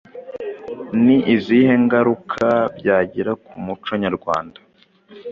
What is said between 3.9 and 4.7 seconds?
nyarwanda